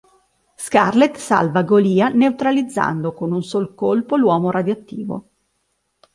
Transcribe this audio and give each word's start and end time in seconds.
Scarlet 0.55 1.15
salva 1.17 1.61
Golia 1.61 2.09
neutralizzando 2.09 3.13
con 3.13 3.31
un 3.31 3.43
sol 3.43 3.75
colpo 3.75 4.17
l'Uomo 4.17 4.49
Radioattivo. 4.49 5.29